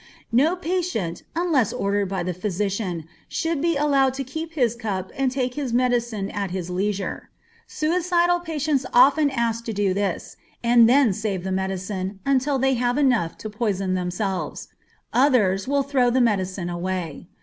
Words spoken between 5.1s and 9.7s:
and take his medicine at his leisure. Suicidal patients often ask